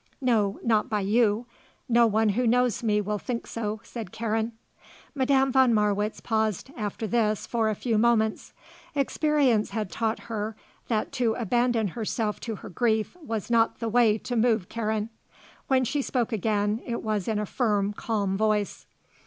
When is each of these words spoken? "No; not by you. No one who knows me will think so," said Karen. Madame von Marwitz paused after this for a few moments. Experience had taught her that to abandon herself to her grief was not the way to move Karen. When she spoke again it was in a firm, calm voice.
"No; 0.19 0.59
not 0.63 0.89
by 0.89 1.01
you. 1.01 1.45
No 1.87 2.07
one 2.07 2.29
who 2.29 2.47
knows 2.47 2.81
me 2.81 2.99
will 3.01 3.19
think 3.19 3.45
so," 3.45 3.81
said 3.83 4.11
Karen. 4.11 4.53
Madame 5.13 5.51
von 5.51 5.75
Marwitz 5.75 6.19
paused 6.21 6.71
after 6.75 7.05
this 7.05 7.45
for 7.45 7.69
a 7.69 7.75
few 7.75 7.99
moments. 7.99 8.51
Experience 8.95 9.69
had 9.69 9.91
taught 9.91 10.21
her 10.21 10.55
that 10.87 11.11
to 11.11 11.35
abandon 11.35 11.89
herself 11.89 12.39
to 12.39 12.55
her 12.55 12.69
grief 12.69 13.15
was 13.21 13.51
not 13.51 13.77
the 13.77 13.89
way 13.89 14.17
to 14.17 14.35
move 14.35 14.69
Karen. 14.69 15.11
When 15.67 15.85
she 15.85 16.01
spoke 16.01 16.31
again 16.33 16.81
it 16.83 17.03
was 17.03 17.27
in 17.27 17.37
a 17.37 17.45
firm, 17.45 17.93
calm 17.93 18.35
voice. 18.35 18.87